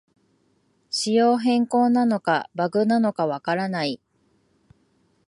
[0.89, 4.01] 仕様変更なのかバグなのかわからない